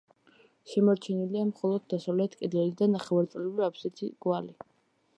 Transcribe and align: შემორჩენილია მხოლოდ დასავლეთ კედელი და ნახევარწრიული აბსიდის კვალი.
შემორჩენილია 0.71 1.43
მხოლოდ 1.51 1.87
დასავლეთ 1.95 2.39
კედელი 2.41 2.75
და 2.83 2.91
ნახევარწრიული 2.97 3.67
აბსიდის 3.71 4.19
კვალი. 4.27 4.61